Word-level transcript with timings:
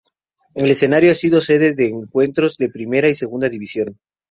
El 0.55 0.67
escenario 0.71 1.11
ha 1.11 1.13
sido 1.13 1.41
sede 1.41 1.75
de 1.75 1.85
encuentros 1.85 2.57
de 2.57 2.69
Primera 2.71 3.07
y 3.07 3.13
Segunda 3.13 3.49
División. 3.49 3.99